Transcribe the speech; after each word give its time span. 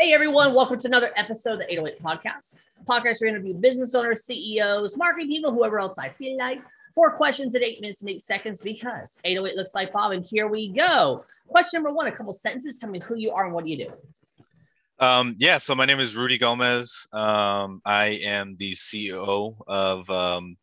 Hey 0.00 0.14
everyone, 0.14 0.54
welcome 0.54 0.78
to 0.78 0.88
another 0.88 1.10
episode 1.14 1.52
of 1.52 1.58
the 1.58 1.70
808 1.70 2.02
Podcast. 2.02 2.54
Podcast 2.88 3.20
where 3.20 3.24
we 3.24 3.28
interview 3.28 3.52
business 3.52 3.94
owners, 3.94 4.24
CEOs, 4.24 4.96
marketing 4.96 5.28
people, 5.28 5.52
whoever 5.52 5.78
else 5.78 5.98
I 5.98 6.08
feel 6.08 6.38
like. 6.38 6.62
Four 6.94 7.10
questions 7.10 7.54
in 7.54 7.62
eight 7.62 7.82
minutes 7.82 8.00
and 8.00 8.08
eight 8.08 8.22
seconds 8.22 8.62
because 8.62 9.20
808 9.24 9.58
looks 9.58 9.74
like 9.74 9.92
Bob, 9.92 10.12
and 10.12 10.24
here 10.24 10.48
we 10.48 10.70
go. 10.70 11.22
Question 11.48 11.82
number 11.82 11.94
one: 11.94 12.06
a 12.06 12.12
couple 12.12 12.32
sentences. 12.32 12.78
Tell 12.78 12.88
me 12.88 12.98
who 13.00 13.14
you 13.14 13.32
are 13.32 13.44
and 13.44 13.52
what 13.52 13.66
do 13.66 13.70
you 13.72 13.76
do. 13.88 15.04
Um, 15.04 15.36
yeah, 15.38 15.58
so 15.58 15.74
my 15.74 15.84
name 15.84 16.00
is 16.00 16.16
Rudy 16.16 16.38
Gomez. 16.38 17.06
Um, 17.12 17.82
I 17.84 18.20
am 18.24 18.54
the 18.54 18.72
CEO 18.72 19.54
of 19.66 20.08
um, 20.08 20.56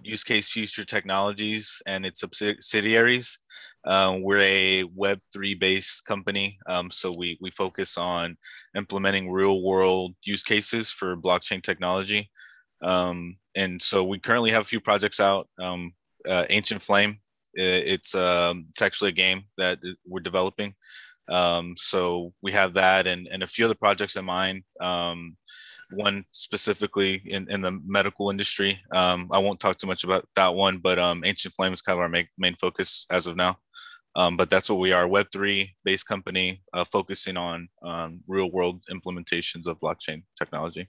Use 0.00 0.24
Case 0.24 0.48
Future 0.48 0.84
Technologies 0.84 1.82
and 1.84 2.06
its 2.06 2.20
subsidiaries. 2.20 3.38
Um, 3.86 4.22
we're 4.22 4.40
a 4.40 4.84
Web3 4.84 5.58
based 5.58 6.04
company. 6.06 6.58
Um, 6.66 6.90
so 6.90 7.12
we, 7.16 7.38
we 7.40 7.50
focus 7.50 7.98
on 7.98 8.36
implementing 8.76 9.30
real 9.30 9.62
world 9.62 10.14
use 10.22 10.42
cases 10.42 10.90
for 10.90 11.16
blockchain 11.16 11.62
technology. 11.62 12.30
Um, 12.82 13.36
and 13.54 13.80
so 13.80 14.04
we 14.04 14.18
currently 14.18 14.50
have 14.50 14.62
a 14.62 14.66
few 14.66 14.80
projects 14.80 15.20
out. 15.20 15.48
Um, 15.60 15.92
uh, 16.28 16.44
Ancient 16.50 16.82
Flame, 16.82 17.18
it's, 17.54 18.14
um, 18.14 18.66
it's 18.70 18.82
actually 18.82 19.10
a 19.10 19.12
game 19.12 19.44
that 19.58 19.78
we're 20.06 20.20
developing. 20.20 20.74
Um, 21.28 21.74
so 21.76 22.32
we 22.42 22.52
have 22.52 22.74
that 22.74 23.06
and, 23.06 23.28
and 23.30 23.42
a 23.42 23.46
few 23.46 23.64
other 23.64 23.74
projects 23.74 24.16
in 24.16 24.24
mind 24.24 24.64
one 25.90 26.24
specifically 26.32 27.22
in, 27.26 27.48
in 27.50 27.60
the 27.60 27.78
medical 27.86 28.30
industry. 28.30 28.80
I 28.90 29.16
won't 29.30 29.60
talk 29.60 29.76
too 29.76 29.86
much 29.86 30.02
about 30.02 30.26
that 30.34 30.54
one, 30.54 30.78
but 30.78 30.98
Ancient 30.98 31.54
Flame 31.54 31.72
is 31.72 31.82
kind 31.82 31.96
of 31.98 32.00
our 32.00 32.08
main, 32.08 32.26
main 32.36 32.56
focus 32.56 33.06
as 33.10 33.26
of 33.26 33.36
now. 33.36 33.58
Um, 34.16 34.36
but 34.36 34.48
that's 34.48 34.70
what 34.70 34.78
we 34.78 34.92
are 34.92 35.06
Web3 35.06 35.70
based 35.84 36.06
company 36.06 36.62
uh, 36.72 36.84
focusing 36.84 37.36
on 37.36 37.68
um, 37.82 38.20
real 38.26 38.50
world 38.50 38.82
implementations 38.90 39.66
of 39.66 39.80
blockchain 39.80 40.22
technology. 40.38 40.88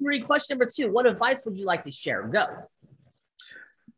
Marie, 0.00 0.20
question 0.20 0.58
number 0.58 0.70
two 0.72 0.90
What 0.90 1.06
advice 1.06 1.40
would 1.44 1.58
you 1.58 1.66
like 1.66 1.84
to 1.84 1.92
share? 1.92 2.22
Go. 2.28 2.46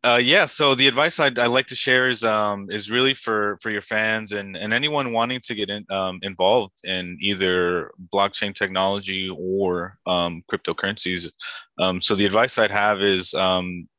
Uh, 0.05 0.17
yeah, 0.17 0.45
so 0.45 0.75
the 0.75 0.87
advice 0.87 1.19
I'd, 1.19 1.39
I'd 1.39 1.47
like 1.47 1.65
to 1.67 1.75
share 1.75 2.09
is 2.09 2.23
um, 2.23 2.69
is 2.69 2.91
really 2.91 3.15
for 3.15 3.57
for 3.59 3.71
your 3.71 3.81
fans 3.81 4.33
and, 4.33 4.55
and 4.55 4.71
anyone 4.71 5.11
wanting 5.11 5.39
to 5.45 5.55
get 5.55 5.71
in, 5.71 5.83
um, 5.89 6.19
involved 6.21 6.75
in 6.83 7.17
either 7.21 7.91
blockchain 8.13 8.53
technology 8.53 9.29
or 9.35 9.97
um, 10.05 10.43
cryptocurrencies. 10.51 11.31
Um, 11.79 12.01
so 12.01 12.13
the 12.13 12.27
advice 12.27 12.59
I'd 12.59 12.69
have 12.69 13.01
is, 13.01 13.33
um, 13.33 13.89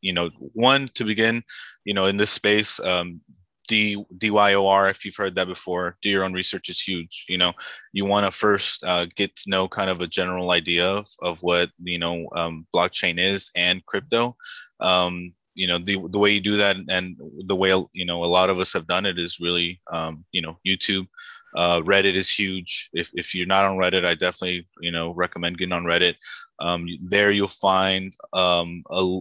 you 0.00 0.12
know, 0.12 0.30
one 0.52 0.90
to 0.94 1.04
begin, 1.04 1.44
you 1.84 1.94
know, 1.94 2.06
in 2.06 2.16
this 2.16 2.32
space, 2.32 2.80
um, 2.80 3.20
D, 3.68 4.04
DYOR, 4.18 4.90
if 4.90 5.04
you've 5.04 5.16
heard 5.16 5.34
that 5.36 5.46
before, 5.46 5.96
do 6.02 6.08
your 6.08 6.24
own 6.24 6.32
research 6.32 6.68
is 6.68 6.80
huge. 6.80 7.26
You 7.28 7.38
know, 7.38 7.52
you 7.92 8.04
want 8.04 8.26
to 8.26 8.32
first 8.32 8.82
uh, 8.84 9.06
get 9.16 9.36
to 9.36 9.50
know 9.50 9.68
kind 9.68 9.90
of 9.90 10.00
a 10.00 10.06
general 10.06 10.50
idea 10.50 10.86
of, 10.86 11.08
of 11.22 11.42
what, 11.42 11.70
you 11.82 11.98
know, 11.98 12.28
um, 12.34 12.66
blockchain 12.74 13.18
is 13.18 13.50
and 13.54 13.84
crypto. 13.86 14.36
Um, 14.80 15.34
you 15.54 15.66
know, 15.66 15.78
the, 15.78 15.98
the 16.10 16.18
way 16.18 16.32
you 16.32 16.40
do 16.40 16.56
that 16.56 16.76
and 16.88 17.16
the 17.46 17.54
way, 17.56 17.70
you 17.92 18.06
know, 18.06 18.24
a 18.24 18.26
lot 18.26 18.50
of 18.50 18.58
us 18.58 18.72
have 18.72 18.86
done 18.86 19.06
it 19.06 19.18
is 19.18 19.38
really, 19.40 19.80
um, 19.92 20.24
you 20.32 20.42
know, 20.42 20.58
YouTube. 20.66 21.06
Uh, 21.54 21.80
Reddit 21.80 22.14
is 22.14 22.30
huge. 22.30 22.88
If, 22.92 23.10
if 23.12 23.34
you're 23.34 23.46
not 23.46 23.64
on 23.64 23.76
Reddit, 23.76 24.04
I 24.04 24.14
definitely, 24.14 24.66
you 24.80 24.90
know, 24.90 25.10
recommend 25.10 25.58
getting 25.58 25.74
on 25.74 25.84
Reddit. 25.84 26.14
Um, 26.58 26.88
there 27.02 27.30
you'll 27.30 27.48
find 27.48 28.14
um, 28.32 28.84
a, 28.90 29.20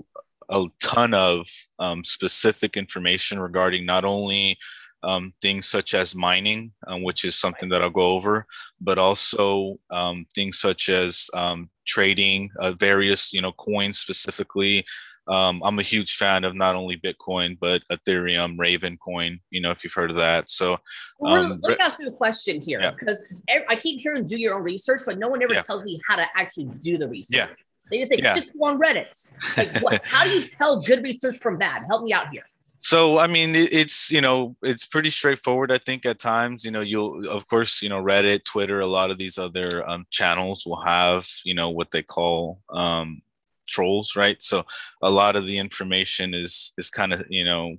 a 0.51 0.67
ton 0.81 1.13
of 1.13 1.47
um, 1.79 2.03
specific 2.03 2.77
information 2.77 3.39
regarding 3.39 3.85
not 3.85 4.05
only 4.05 4.57
um, 5.03 5.33
things 5.41 5.67
such 5.67 5.93
as 5.93 6.15
mining, 6.15 6.71
um, 6.87 7.03
which 7.03 7.25
is 7.25 7.35
something 7.35 7.69
that 7.69 7.81
I'll 7.81 7.89
go 7.89 8.11
over, 8.11 8.45
but 8.79 8.97
also 8.97 9.79
um, 9.89 10.25
things 10.35 10.59
such 10.59 10.89
as 10.89 11.29
um, 11.33 11.69
trading 11.85 12.49
uh, 12.59 12.73
various, 12.73 13.33
you 13.33 13.41
know, 13.41 13.51
coins 13.53 13.97
specifically. 13.99 14.85
Um, 15.27 15.61
I'm 15.63 15.79
a 15.79 15.83
huge 15.83 16.15
fan 16.15 16.43
of 16.43 16.55
not 16.55 16.75
only 16.75 16.97
Bitcoin 16.97 17.57
but 17.59 17.83
Ethereum, 17.91 18.59
Raven 18.59 18.97
Coin. 18.97 19.39
You 19.49 19.61
know, 19.61 19.71
if 19.71 19.83
you've 19.83 19.93
heard 19.93 20.09
of 20.09 20.17
that. 20.17 20.49
So, 20.49 20.77
well, 21.19 21.57
let 21.61 21.77
me 21.77 21.83
ask 21.83 21.99
you 21.99 22.07
a 22.07 22.11
question 22.11 22.59
here 22.59 22.81
yeah. 22.81 22.91
because 22.91 23.23
I 23.69 23.75
keep 23.75 24.01
hearing 24.01 24.25
do 24.25 24.37
your 24.37 24.55
own 24.55 24.63
research, 24.63 25.03
but 25.05 25.17
no 25.17 25.29
one 25.29 25.41
ever 25.41 25.53
yeah. 25.53 25.61
tells 25.61 25.83
me 25.83 26.01
how 26.07 26.15
to 26.15 26.25
actually 26.35 26.65
do 26.81 26.97
the 26.97 27.07
research. 27.07 27.37
Yeah. 27.37 27.47
They 27.91 27.99
just 27.99 28.11
say 28.11 28.19
yeah. 28.21 28.33
just 28.33 28.57
go 28.57 28.65
on 28.65 28.79
Reddit. 28.79 29.31
Like, 29.57 29.79
what, 29.81 30.01
how 30.05 30.23
do 30.23 30.31
you 30.31 30.47
tell 30.47 30.81
good 30.81 31.03
research 31.03 31.37
from 31.37 31.57
bad? 31.57 31.83
Help 31.87 32.03
me 32.03 32.13
out 32.13 32.29
here. 32.29 32.43
So 32.83 33.19
I 33.19 33.27
mean, 33.27 33.53
it's 33.53 34.11
you 34.11 34.21
know 34.21 34.55
it's 34.63 34.87
pretty 34.87 35.11
straightforward. 35.11 35.71
I 35.71 35.77
think 35.77 36.05
at 36.05 36.17
times 36.17 36.65
you 36.65 36.71
know 36.71 36.81
you'll 36.81 37.29
of 37.29 37.47
course 37.47 37.81
you 37.81 37.89
know 37.89 38.01
Reddit, 38.01 38.43
Twitter, 38.43 38.79
a 38.79 38.87
lot 38.87 39.11
of 39.11 39.17
these 39.19 39.37
other 39.37 39.87
um, 39.87 40.05
channels 40.09 40.65
will 40.65 40.81
have 40.81 41.27
you 41.45 41.53
know 41.53 41.69
what 41.69 41.91
they 41.91 42.01
call 42.01 42.59
um, 42.71 43.21
trolls, 43.67 44.15
right? 44.15 44.41
So 44.41 44.65
a 45.01 45.11
lot 45.11 45.35
of 45.35 45.45
the 45.45 45.59
information 45.59 46.33
is 46.33 46.73
is 46.77 46.89
kind 46.89 47.13
of 47.13 47.23
you 47.29 47.45
know 47.45 47.77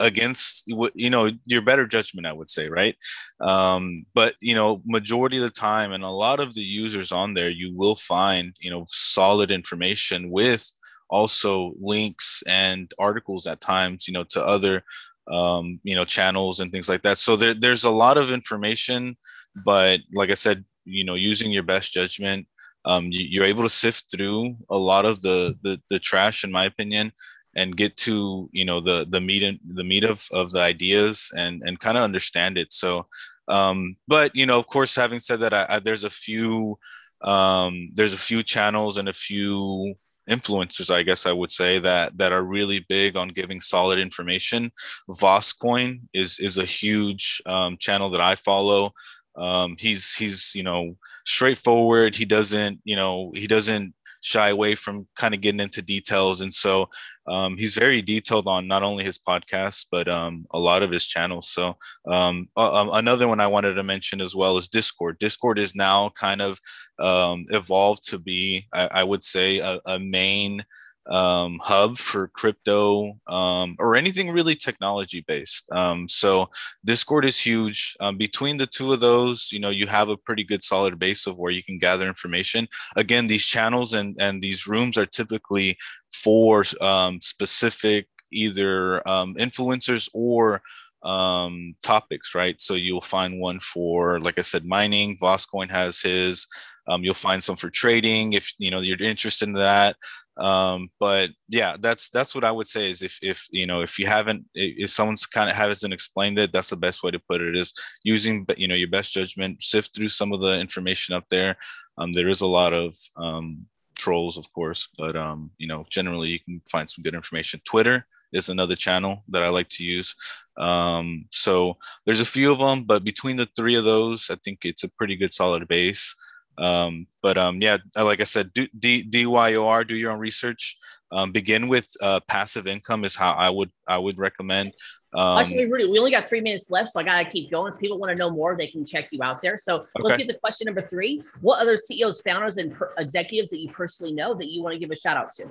against 0.00 0.64
you 0.94 1.10
know 1.10 1.30
your 1.44 1.60
better 1.60 1.88
judgment 1.88 2.24
i 2.26 2.32
would 2.32 2.48
say 2.48 2.68
right? 2.68 2.94
Um, 3.40 4.06
but 4.14 4.34
you 4.40 4.54
know 4.54 4.80
majority 4.86 5.38
of 5.38 5.42
the 5.42 5.50
time 5.50 5.92
and 5.92 6.04
a 6.04 6.08
lot 6.08 6.38
of 6.38 6.54
the 6.54 6.62
users 6.62 7.10
on 7.10 7.34
there 7.34 7.50
you 7.50 7.74
will 7.74 7.96
find 7.96 8.54
you 8.60 8.70
know 8.70 8.86
solid 8.88 9.50
information 9.50 10.30
with 10.30 10.72
also 11.10 11.74
links 11.80 12.42
and 12.46 12.92
articles 12.98 13.46
at 13.46 13.60
times 13.60 14.06
you 14.06 14.14
know 14.14 14.24
to 14.24 14.44
other 14.44 14.84
um, 15.30 15.80
you 15.82 15.96
know 15.96 16.04
channels 16.04 16.60
and 16.60 16.70
things 16.70 16.88
like 16.88 17.02
that. 17.02 17.18
So 17.18 17.34
there, 17.34 17.54
there's 17.54 17.84
a 17.84 17.90
lot 17.90 18.18
of 18.18 18.30
information 18.30 19.16
but 19.64 20.00
like 20.14 20.30
i 20.30 20.34
said 20.34 20.64
you 20.84 21.04
know 21.04 21.14
using 21.14 21.50
your 21.50 21.62
best 21.62 21.92
judgment 21.92 22.46
um, 22.84 23.08
you, 23.10 23.42
are 23.42 23.46
able 23.46 23.64
to 23.64 23.68
sift 23.68 24.12
through 24.12 24.56
a 24.70 24.76
lot 24.76 25.04
of 25.04 25.20
the, 25.20 25.56
the 25.62 25.80
the 25.90 25.98
trash 25.98 26.44
in 26.44 26.52
my 26.52 26.66
opinion 26.66 27.12
and 27.56 27.76
get 27.76 27.96
to 27.96 28.48
you 28.52 28.64
know 28.64 28.80
the 28.80 29.06
the 29.08 29.20
meat 29.20 29.42
and 29.42 29.58
the 29.74 29.82
meat 29.82 30.04
of 30.04 30.28
of 30.32 30.52
the 30.52 30.60
ideas 30.60 31.32
and 31.36 31.62
and 31.64 31.80
kind 31.80 31.96
of 31.96 32.04
understand 32.04 32.58
it. 32.58 32.72
So 32.72 33.06
um 33.48 33.96
but 34.08 34.34
you 34.34 34.46
know 34.46 34.58
of 34.58 34.66
course 34.66 34.94
having 34.94 35.20
said 35.20 35.40
that 35.40 35.52
I, 35.52 35.66
I, 35.68 35.78
there's 35.78 36.04
a 36.04 36.10
few 36.10 36.78
um 37.22 37.90
there's 37.94 38.12
a 38.12 38.18
few 38.18 38.42
channels 38.42 38.96
and 38.98 39.08
a 39.08 39.12
few 39.12 39.94
influencers 40.28 40.92
i 40.92 41.04
guess 41.04 41.24
i 41.24 41.30
would 41.30 41.52
say 41.52 41.78
that 41.78 42.18
that 42.18 42.32
are 42.32 42.42
really 42.42 42.84
big 42.88 43.16
on 43.16 43.28
giving 43.28 43.60
solid 43.60 43.98
information. 43.98 44.70
VoskCoin 45.08 46.00
is 46.12 46.38
is 46.40 46.58
a 46.58 46.64
huge 46.64 47.40
um, 47.46 47.76
channel 47.78 48.10
that 48.10 48.20
i 48.20 48.34
follow. 48.34 48.92
Um 49.36 49.76
he's 49.78 50.14
he's 50.14 50.52
you 50.54 50.62
know 50.62 50.96
straightforward. 51.24 52.14
He 52.14 52.24
doesn't 52.24 52.80
you 52.84 52.96
know 52.96 53.32
he 53.34 53.46
doesn't 53.46 53.94
shy 54.26 54.48
away 54.48 54.74
from 54.74 55.06
kind 55.16 55.34
of 55.34 55.40
getting 55.40 55.60
into 55.60 55.80
details. 55.80 56.40
And 56.40 56.52
so 56.52 56.88
um, 57.28 57.56
he's 57.56 57.76
very 57.76 58.02
detailed 58.02 58.48
on 58.48 58.66
not 58.66 58.82
only 58.82 59.04
his 59.04 59.20
podcast, 59.20 59.86
but 59.88 60.08
um, 60.08 60.46
a 60.50 60.58
lot 60.58 60.82
of 60.82 60.90
his 60.90 61.06
channels. 61.06 61.48
So 61.48 61.76
um, 62.10 62.48
uh, 62.56 62.88
another 62.92 63.28
one 63.28 63.38
I 63.38 63.46
wanted 63.46 63.74
to 63.74 63.84
mention 63.84 64.20
as 64.20 64.34
well 64.34 64.56
is 64.56 64.66
Discord. 64.68 65.20
Discord 65.20 65.60
is 65.60 65.76
now 65.76 66.10
kind 66.18 66.42
of 66.42 66.58
um, 66.98 67.44
evolved 67.50 68.08
to 68.08 68.18
be, 68.18 68.66
I, 68.72 68.88
I 69.00 69.04
would 69.04 69.22
say, 69.22 69.60
a, 69.60 69.78
a 69.86 70.00
main 70.00 70.64
um, 71.10 71.60
hub 71.62 71.98
for 71.98 72.28
crypto 72.28 73.12
um, 73.28 73.76
or 73.78 73.94
anything 73.94 74.30
really 74.30 74.54
technology 74.54 75.24
based. 75.26 75.70
Um, 75.70 76.08
so 76.08 76.50
Discord 76.84 77.24
is 77.24 77.38
huge. 77.38 77.96
Um, 78.00 78.16
between 78.16 78.56
the 78.56 78.66
two 78.66 78.92
of 78.92 79.00
those, 79.00 79.50
you 79.52 79.60
know, 79.60 79.70
you 79.70 79.86
have 79.86 80.08
a 80.08 80.16
pretty 80.16 80.44
good 80.44 80.62
solid 80.62 80.98
base 80.98 81.26
of 81.26 81.36
where 81.36 81.52
you 81.52 81.62
can 81.62 81.78
gather 81.78 82.08
information. 82.08 82.68
Again, 82.96 83.26
these 83.26 83.46
channels 83.46 83.94
and 83.94 84.16
and 84.18 84.42
these 84.42 84.66
rooms 84.66 84.96
are 84.98 85.06
typically 85.06 85.76
for 86.12 86.64
um, 86.80 87.20
specific 87.20 88.08
either 88.32 89.06
um, 89.08 89.34
influencers 89.36 90.08
or 90.12 90.62
um, 91.02 91.76
topics, 91.82 92.34
right? 92.34 92.60
So 92.60 92.74
you'll 92.74 93.00
find 93.00 93.40
one 93.40 93.60
for, 93.60 94.18
like 94.20 94.38
I 94.38 94.42
said, 94.42 94.64
mining. 94.64 95.16
VoskCoin 95.18 95.70
has 95.70 96.00
his. 96.00 96.46
Um, 96.88 97.02
you'll 97.02 97.14
find 97.14 97.42
some 97.42 97.56
for 97.56 97.68
trading 97.70 98.34
if 98.34 98.52
you 98.58 98.70
know 98.70 98.80
you're 98.80 99.02
interested 99.02 99.48
in 99.48 99.54
that 99.54 99.96
um 100.38 100.90
but 101.00 101.30
yeah 101.48 101.76
that's 101.80 102.10
that's 102.10 102.34
what 102.34 102.44
i 102.44 102.50
would 102.50 102.68
say 102.68 102.90
is 102.90 103.00
if 103.00 103.18
if 103.22 103.46
you 103.50 103.66
know 103.66 103.80
if 103.80 103.98
you 103.98 104.06
haven't 104.06 104.44
if 104.54 104.90
someone's 104.90 105.24
kind 105.24 105.48
of 105.48 105.56
hasn't 105.56 105.94
explained 105.94 106.38
it 106.38 106.52
that's 106.52 106.68
the 106.68 106.76
best 106.76 107.02
way 107.02 107.10
to 107.10 107.18
put 107.18 107.40
it 107.40 107.56
is 107.56 107.72
using 108.04 108.46
you 108.56 108.68
know 108.68 108.74
your 108.74 108.88
best 108.88 109.14
judgment 109.14 109.62
sift 109.62 109.94
through 109.94 110.08
some 110.08 110.32
of 110.32 110.40
the 110.40 110.60
information 110.60 111.14
up 111.14 111.24
there. 111.30 111.56
Um 111.98 112.12
there 112.12 112.28
is 112.28 112.42
a 112.42 112.46
lot 112.46 112.72
of 112.72 112.94
um 113.16 113.66
trolls 113.98 114.36
of 114.36 114.52
course 114.52 114.88
but 114.98 115.16
um 115.16 115.50
you 115.56 115.66
know 115.66 115.86
generally 115.90 116.28
you 116.28 116.40
can 116.40 116.60
find 116.70 116.88
some 116.90 117.02
good 117.02 117.14
information. 117.14 117.60
Twitter 117.64 118.06
is 118.32 118.48
another 118.48 118.76
channel 118.76 119.24
that 119.28 119.42
i 119.42 119.48
like 119.48 119.68
to 119.70 119.84
use. 119.84 120.14
Um 120.58 121.26
so 121.30 121.78
there's 122.04 122.20
a 122.20 122.26
few 122.26 122.52
of 122.52 122.58
them 122.58 122.84
but 122.84 123.04
between 123.04 123.36
the 123.36 123.48
three 123.56 123.76
of 123.76 123.84
those 123.84 124.28
i 124.30 124.36
think 124.44 124.60
it's 124.64 124.84
a 124.84 124.88
pretty 124.98 125.16
good 125.16 125.32
solid 125.32 125.66
base 125.66 126.14
um, 126.58 127.06
but 127.22 127.38
um, 127.38 127.60
yeah, 127.60 127.78
uh, 127.96 128.04
like 128.04 128.20
I 128.20 128.24
said, 128.24 128.52
do, 128.52 128.66
D, 128.78 129.04
DYOR, 129.04 129.86
do 129.86 129.94
your 129.94 130.12
own 130.12 130.20
research. 130.20 130.76
Um, 131.12 131.30
begin 131.30 131.68
with 131.68 131.88
uh, 132.02 132.20
passive 132.26 132.66
income 132.66 133.04
is 133.04 133.14
how 133.14 133.32
I 133.32 133.48
would 133.48 133.70
I 133.86 133.96
would 133.98 134.18
recommend. 134.18 134.72
Um, 135.14 135.38
Actually, 135.38 135.70
Rudy, 135.70 135.86
we 135.86 135.98
only 135.98 136.10
got 136.10 136.28
three 136.28 136.40
minutes 136.40 136.70
left, 136.70 136.92
so 136.92 137.00
I 137.00 137.04
gotta 137.04 137.24
keep 137.24 137.50
going. 137.50 137.72
If 137.72 137.78
people 137.78 137.98
want 137.98 138.16
to 138.16 138.18
know 138.18 138.28
more, 138.28 138.56
they 138.56 138.66
can 138.66 138.84
check 138.84 139.08
you 139.12 139.22
out 139.22 139.40
there. 139.40 139.56
So 139.56 139.86
let's 139.98 140.16
get 140.16 140.28
to 140.28 140.38
question 140.38 140.66
number 140.66 140.82
three. 140.82 141.22
What 141.40 141.62
other 141.62 141.78
CEOs, 141.78 142.20
founders, 142.22 142.58
and 142.58 142.74
per- 142.74 142.92
executives 142.98 143.50
that 143.50 143.60
you 143.60 143.68
personally 143.68 144.12
know 144.12 144.34
that 144.34 144.50
you 144.50 144.62
want 144.62 144.74
to 144.74 144.78
give 144.78 144.90
a 144.90 144.96
shout 144.96 145.16
out 145.16 145.32
to? 145.34 145.48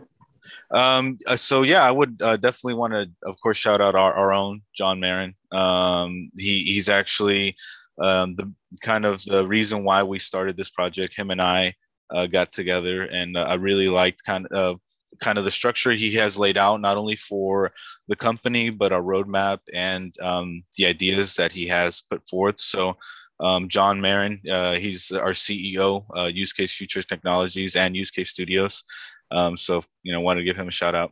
Um, 0.72 1.18
uh, 1.25 1.36
so 1.36 1.63
yeah, 1.63 1.84
I 1.84 1.92
would 1.92 2.22
uh, 2.22 2.38
definitely 2.38 2.75
want 2.75 2.94
to, 2.94 3.10
of 3.24 3.40
course, 3.42 3.57
shout 3.57 3.81
out 3.81 3.96
our, 3.96 4.13
our 4.13 4.34
own 4.34 4.62
John 4.75 5.00
Marin. 5.00 5.36
Um, 5.52 6.31
he 6.38 6.63
he's 6.63 6.90
actually 6.90 7.56
um, 8.00 8.36
the 8.36 8.52
kind 8.81 9.06
of 9.06 9.24
the 9.24 9.45
reason 9.48 9.83
why 9.83 10.04
we 10.04 10.19
started 10.19 10.57
this 10.57 10.69
project. 10.69 11.18
Him 11.18 11.31
and 11.31 11.42
I 11.42 11.74
uh, 12.13 12.27
got 12.27 12.51
together, 12.51 13.04
and 13.04 13.38
uh, 13.38 13.42
I 13.42 13.56
really 13.56 13.89
liked 13.89 14.24
kind 14.25 14.48
of 14.48 14.80
kind 15.22 15.38
of 15.38 15.45
the 15.45 15.51
structure 15.51 15.94
he 15.94 16.13
has 16.16 16.38
laid 16.38 16.57
out, 16.57 16.81
not 16.81 16.98
only 16.98 17.16
for 17.16 17.72
the 18.10 18.16
company 18.16 18.69
but 18.69 18.92
our 18.92 19.01
roadmap 19.01 19.60
and 19.74 20.13
um, 20.22 20.63
the 20.77 20.86
ideas 20.86 21.36
that 21.36 21.51
he 21.51 21.68
has 21.68 22.01
put 22.10 22.27
forth. 22.30 22.60
So. 22.60 22.98
Um, 23.38 23.68
John 23.68 24.00
Marin, 24.00 24.39
uh, 24.50 24.75
he's 24.75 25.12
our 25.12 25.31
CEO, 25.31 26.06
uh, 26.18 26.28
Use 26.28 26.54
Case 26.54 26.74
Futures 26.74 27.06
Technologies 27.06 27.75
and 27.75 27.94
Use 27.94 28.10
Case 28.10 28.30
Studios. 28.30 28.86
Um, 29.30 29.57
so 29.57 29.81
you 30.04 30.13
know, 30.13 30.21
wanted 30.21 30.39
to 30.39 30.45
give 30.45 30.56
him 30.56 30.69
a 30.69 30.71
shout 30.71 30.95
out. 30.95 31.12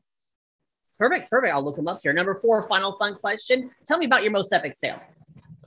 Perfect, 1.00 1.30
perfect. 1.30 1.54
I'll 1.54 1.64
look 1.64 1.76
them 1.76 1.88
up 1.88 2.00
here. 2.02 2.14
Number 2.14 2.40
four, 2.40 2.68
final 2.70 2.98
fun 2.98 3.16
question. 3.16 3.70
Tell 3.86 3.98
me 3.98 4.06
about 4.06 4.24
your 4.24 4.32
most 4.32 4.54
epic 4.54 4.76
sale. 4.76 5.02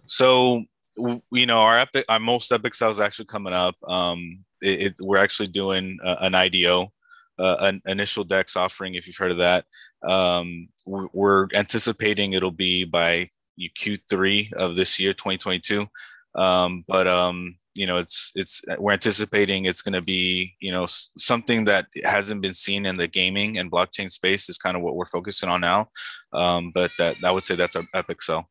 So 0.06 0.64
you 0.96 1.46
know, 1.46 1.60
our 1.60 1.78
epic, 1.78 2.04
our 2.08 2.18
most 2.18 2.50
epic 2.52 2.74
sale 2.74 2.90
is 2.90 3.00
actually 3.00 3.26
coming 3.26 3.52
up. 3.52 3.76
Um, 3.86 4.44
it, 4.62 4.80
it, 4.80 4.94
we're 5.00 5.18
actually 5.18 5.48
doing 5.48 5.98
uh, 6.04 6.16
an 6.20 6.34
IDO, 6.34 6.92
uh, 7.38 7.56
an 7.60 7.82
initial 7.86 8.24
Dex 8.24 8.56
offering. 8.56 8.94
If 8.94 9.06
you've 9.06 9.16
heard 9.16 9.32
of 9.32 9.38
that, 9.38 9.64
um, 10.06 10.68
we're, 10.84 11.08
we're 11.12 11.48
anticipating 11.54 12.32
it'll 12.32 12.50
be 12.50 12.84
by 12.84 13.30
Q3 13.58 14.52
of 14.52 14.76
this 14.76 14.98
year, 14.98 15.12
2022. 15.12 15.86
Um, 16.34 16.84
but 16.86 17.06
um, 17.06 17.56
you 17.74 17.86
know, 17.86 17.98
it's 17.98 18.32
it's 18.34 18.62
we're 18.78 18.92
anticipating 18.92 19.64
it's 19.64 19.82
going 19.82 19.94
to 19.94 20.02
be 20.02 20.54
you 20.60 20.70
know 20.70 20.86
something 20.88 21.64
that 21.64 21.86
hasn't 22.04 22.42
been 22.42 22.54
seen 22.54 22.86
in 22.86 22.96
the 22.96 23.08
gaming 23.08 23.58
and 23.58 23.70
blockchain 23.70 24.10
space 24.10 24.48
is 24.48 24.58
kind 24.58 24.76
of 24.76 24.82
what 24.82 24.96
we're 24.96 25.06
focusing 25.06 25.48
on 25.48 25.60
now. 25.60 25.90
Um, 26.32 26.72
but 26.72 26.90
that 26.98 27.16
I 27.24 27.30
would 27.30 27.44
say 27.44 27.54
that's 27.54 27.76
our 27.76 27.84
epic 27.94 28.22
sell. 28.22 28.48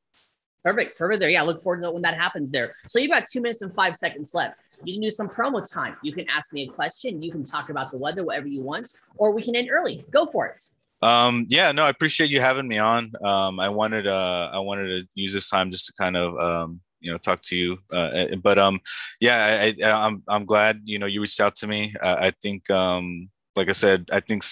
Perfect, 0.65 0.97
perfect. 0.97 1.19
There, 1.21 1.29
yeah. 1.29 1.44
Look 1.44 1.62
forward 1.62 1.83
to 1.83 1.91
when 1.91 2.01
that 2.01 2.17
happens. 2.17 2.51
There. 2.51 2.73
So 2.88 2.97
you've 3.00 3.12
got 3.12 3.25
two 3.31 3.39
minutes 3.39 3.62
and 3.62 3.73
five 3.73 3.95
seconds 3.95 4.33
left. 4.33 4.59
You 4.83 4.95
can 4.95 5.01
do 5.01 5.12
some 5.12 5.29
promo 5.29 5.63
time. 5.71 5.95
You 6.01 6.12
can 6.12 6.27
ask 6.27 6.51
me 6.53 6.63
a 6.63 6.67
question. 6.67 7.21
You 7.21 7.31
can 7.31 7.44
talk 7.44 7.69
about 7.69 7.91
the 7.91 7.97
weather, 7.97 8.25
whatever 8.25 8.47
you 8.47 8.62
want, 8.62 8.91
or 9.15 9.31
we 9.31 9.44
can 9.44 9.56
end 9.56 9.69
early. 9.71 10.03
Go 10.09 10.25
for 10.25 10.47
it. 10.47 10.63
Um, 11.06 11.45
yeah, 11.50 11.71
no, 11.71 11.85
I 11.85 11.89
appreciate 11.89 12.31
you 12.31 12.41
having 12.41 12.67
me 12.67 12.79
on. 12.79 13.12
Um, 13.23 13.59
I 13.59 13.69
wanted, 13.69 14.07
uh, 14.07 14.50
I 14.51 14.57
wanted 14.59 14.88
to 14.88 15.07
use 15.13 15.33
this 15.33 15.50
time 15.50 15.69
just 15.69 15.85
to 15.85 15.94
kind 15.94 16.17
of, 16.17 16.38
um, 16.39 16.81
you 17.00 17.12
know, 17.12 17.19
talk 17.19 17.41
to 17.44 17.56
you. 17.56 17.77
Uh, 17.94 18.35
but, 18.41 18.57
um, 18.57 18.79
yeah, 19.19 19.62
I, 19.62 19.75
I, 19.85 19.91
I'm, 19.91 20.23
I'm 20.27 20.45
glad, 20.45 20.81
you 20.85 20.97
know, 20.97 21.06
you 21.06 21.21
reached 21.21 21.39
out 21.39 21.53
to 21.57 21.67
me. 21.67 21.94
Uh, 22.01 22.15
I 22.19 22.31
think, 22.41 22.67
um, 22.71 23.29
like 23.56 23.69
I 23.69 23.73
said, 23.73 24.09
I 24.12 24.19
think 24.19 24.44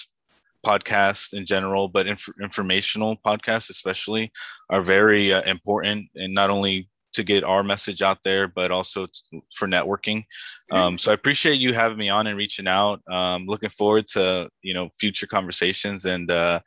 podcasts 0.64 1.34
in 1.34 1.46
general, 1.46 1.88
but 1.88 2.06
inf- 2.06 2.28
informational 2.42 3.16
podcasts 3.24 3.70
especially 3.70 4.32
are 4.70 4.82
very 4.82 5.32
uh, 5.32 5.42
important 5.42 6.08
and 6.14 6.34
not 6.34 6.50
only 6.50 6.88
to 7.14 7.22
get 7.22 7.44
our 7.44 7.62
message 7.62 8.02
out 8.02 8.18
there, 8.24 8.48
but 8.48 8.70
also 8.70 9.06
t- 9.06 9.42
for 9.54 9.68
networking. 9.68 10.24
Um, 10.72 10.98
so 10.98 11.10
I 11.10 11.14
appreciate 11.14 11.60
you 11.60 11.72
having 11.72 11.98
me 11.98 12.08
on 12.08 12.26
and 12.26 12.36
reaching 12.36 12.66
out. 12.66 13.00
Um, 13.10 13.46
looking 13.46 13.70
forward 13.70 14.08
to 14.08 14.48
you 14.62 14.74
know 14.74 14.90
future 14.98 15.26
conversations 15.26 16.04
and 16.04 16.30
uh, 16.30 16.60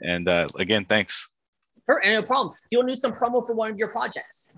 and 0.00 0.28
uh, 0.28 0.48
again, 0.58 0.84
thanks. 0.84 1.28
Perfect. 1.86 2.06
No 2.06 2.22
problem. 2.22 2.54
Do 2.54 2.68
you 2.72 2.78
want 2.78 2.88
to 2.88 2.94
do 2.94 3.00
some 3.00 3.12
promo 3.12 3.44
for 3.46 3.54
one 3.54 3.70
of 3.70 3.78
your 3.78 3.88
projects? 3.88 4.50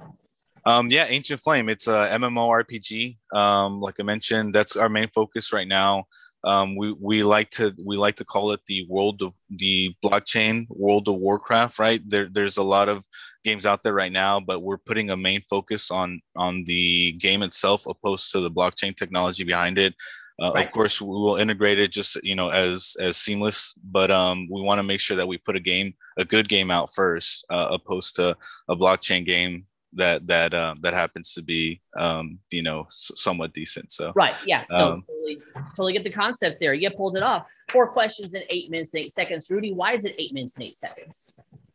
Um, 0.67 0.89
yeah, 0.91 1.07
Ancient 1.09 1.41
Flame. 1.41 1.69
It's 1.69 1.89
a 1.89 2.09
MMORPG. 2.13 3.19
Um, 3.35 3.81
like 3.81 3.97
I 4.01 4.03
mentioned, 4.03 4.55
that's 4.55 4.77
our 4.77 4.89
main 4.89 5.09
focus 5.15 5.53
right 5.53 5.69
now. 5.69 6.05
Um, 6.45 6.77
we 6.77 6.93
we 6.93 7.23
like 7.23 7.51
to 7.51 7.75
we 7.83 7.97
like 7.97 8.17
to 8.17 8.25
call 8.25 8.53
it 8.53 8.61
the 8.67 8.87
world 8.89 9.23
of 9.23 9.35
the 9.51 9.95
blockchain 10.05 10.67
World 10.69 11.09
of 11.09 11.17
Warcraft. 11.17 11.79
Right 11.79 12.03
there, 12.07 12.29
there's 12.31 12.59
a 12.59 12.63
lot 12.63 12.89
of 12.89 13.05
games 13.45 13.67
out 13.67 13.83
there 13.83 13.95
right 13.95 14.13
now, 14.13 14.41
but 14.41 14.61
we're 14.61 14.79
putting 14.79 15.11
a 15.11 15.17
main 15.17 15.43
focus 15.49 15.91
on 15.91 16.21
on 16.37 16.65
the 16.65 17.13
game 17.13 17.43
itself, 17.43 17.87
opposed 17.87 18.31
to 18.33 18.41
the 18.41 18.51
blockchain 18.51 18.95
technology 18.95 19.45
behind 19.45 19.79
it. 19.79 19.95
Uh, 20.43 20.51
Right. 20.53 20.67
Of 20.67 20.73
course, 20.73 21.01
we 21.01 21.09
will 21.09 21.37
integrate 21.37 21.79
it 21.79 21.93
just 21.93 22.17
you 22.23 22.35
know 22.35 22.51
as 22.51 22.97
as 23.01 23.17
seamless, 23.17 23.75
but 23.83 24.11
um, 24.11 24.49
we 24.51 24.61
want 24.63 24.79
to 24.79 24.83
make 24.83 25.01
sure 25.01 25.17
that 25.17 25.29
we 25.29 25.39
put 25.39 25.57
a 25.57 25.61
game, 25.61 25.95
a 26.19 26.25
good 26.25 26.49
game 26.49 26.71
out 26.71 26.93
first, 26.93 27.45
uh, 27.51 27.69
opposed 27.71 28.17
to 28.17 28.37
a 28.69 28.77
blockchain 28.77 29.25
game 29.25 29.67
that 29.97 30.27
that 30.27 30.55
um, 30.55 30.79
that 30.83 30.95
happens 30.95 31.33
to 31.35 31.43
be 31.43 31.81
um, 31.97 32.39
you 32.51 32.63
know 32.63 32.87
somewhat 32.91 33.53
decent. 33.53 33.93
So 33.93 34.13
Right. 34.15 34.35
Yeah. 34.47 34.65
No, 34.71 34.77
Um, 34.95 35.05
totally, 35.07 35.39
totally 35.77 35.93
get 35.93 36.05
the 36.05 36.11
concept 36.11 36.59
there. 36.61 36.75
You 36.75 36.91
pulled 36.91 37.17
it 37.17 37.23
off. 37.23 37.47
Four 37.71 37.89
questions 37.89 38.35
in 38.35 38.43
eight 38.51 38.71
minutes 38.71 38.93
and 38.95 39.05
eight 39.05 39.13
seconds. 39.13 39.51
Rudy, 39.51 39.73
why 39.73 39.95
is 39.95 40.05
it 40.05 40.15
eight 40.19 40.33
minutes 40.35 40.57
and 40.57 40.65
eight 40.67 40.77
seconds? 40.77 41.31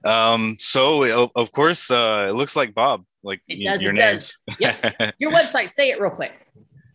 um, 0.06 0.56
so 0.60 1.30
of, 1.36 1.52
course 1.52 1.92
uh, 1.92 2.28
it 2.30 2.34
looks 2.34 2.56
like 2.56 2.74
Bob, 2.74 3.04
like 3.24 3.42
It 3.48 3.64
does, 3.64 3.82
your 3.82 3.92
it 3.92 3.96
names. 3.96 4.38
does. 4.60 5.12
Your 5.20 5.32
website, 5.32 5.70
say 5.70 5.90
it 5.90 6.00
real 6.00 6.12
quick. 6.12 6.32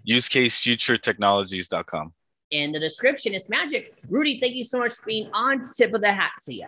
UseCaseFutureTechnologies.com. 0.09 2.13
In 2.51 2.73
the 2.73 2.79
description, 2.79 3.35
it's 3.35 3.49
magic. 3.49 3.95
Rudy, 4.09 4.39
thank 4.41 4.55
you 4.55 4.65
so 4.65 4.79
much 4.79 4.93
for 4.95 5.07
being 5.07 5.29
on. 5.33 5.71
Tip 5.77 5.93
of 5.95 6.03
the 6.03 6.13
hat 6.13 6.31
to 6.43 6.55
you. 6.55 6.67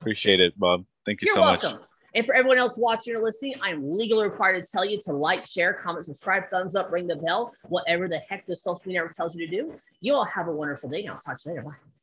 Appreciate 0.00 0.40
it, 0.40 0.58
Bob. 0.58 0.84
Thank 1.06 1.22
you 1.22 1.26
You're 1.26 1.34
so 1.36 1.40
welcome. 1.40 1.72
much. 1.72 1.80
And 2.14 2.24
for 2.24 2.34
everyone 2.34 2.58
else 2.58 2.78
watching 2.78 3.16
or 3.16 3.22
listening, 3.22 3.54
I'm 3.60 3.92
legally 3.92 4.24
required 4.24 4.64
to 4.64 4.70
tell 4.70 4.84
you 4.84 5.00
to 5.02 5.12
like, 5.12 5.46
share, 5.46 5.74
comment, 5.74 6.06
subscribe, 6.06 6.48
thumbs 6.48 6.76
up, 6.76 6.92
ring 6.92 7.06
the 7.06 7.16
bell, 7.16 7.52
whatever 7.68 8.08
the 8.08 8.18
heck 8.18 8.46
the 8.46 8.54
social 8.54 8.82
media 8.86 9.02
tells 9.12 9.36
you 9.36 9.46
to 9.46 9.56
do. 9.56 9.74
You 10.00 10.14
all 10.14 10.24
have 10.24 10.46
a 10.46 10.52
wonderful 10.52 10.88
day. 10.88 11.06
I'll 11.06 11.18
talk 11.18 11.40
to 11.42 11.50
you 11.50 11.56
later. 11.56 11.68
Bye. 11.70 11.93